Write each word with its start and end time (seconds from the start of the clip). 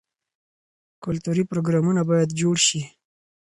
کلتوري 1.03 1.43
پروګرامونه 1.51 2.01
باید 2.09 2.37
جوړ 2.39 2.55
شي. 2.67 2.81